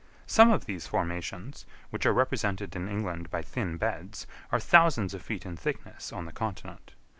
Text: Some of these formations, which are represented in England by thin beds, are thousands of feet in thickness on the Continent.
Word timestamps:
Some 0.25 0.49
of 0.49 0.65
these 0.65 0.87
formations, 0.87 1.67
which 1.91 2.07
are 2.07 2.11
represented 2.11 2.75
in 2.75 2.89
England 2.89 3.29
by 3.29 3.43
thin 3.43 3.77
beds, 3.77 4.25
are 4.51 4.59
thousands 4.59 5.13
of 5.13 5.21
feet 5.21 5.45
in 5.45 5.55
thickness 5.55 6.11
on 6.11 6.25
the 6.25 6.31
Continent. 6.31 6.95